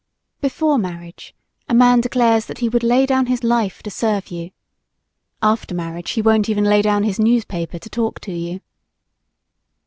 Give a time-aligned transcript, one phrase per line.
[0.41, 1.35] Before marriage,
[1.69, 4.49] a man declares that he would lay down his life to serve you;
[5.43, 8.61] after marriage, he won't even lay down his newspaper to talk to you.